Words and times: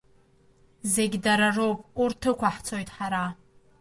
Зегь 0.93 1.17
дарароуп, 1.25 1.79
урҭ 2.03 2.21
ықәаҳцоит 2.31 2.89
ҳара… 2.95 3.25